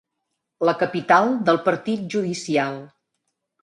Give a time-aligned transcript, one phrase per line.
[0.69, 2.85] La capital del partit judicial.